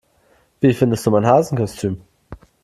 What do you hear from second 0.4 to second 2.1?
Wie findest du mein Hasenkostüm?